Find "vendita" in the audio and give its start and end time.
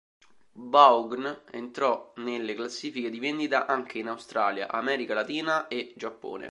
3.19-3.67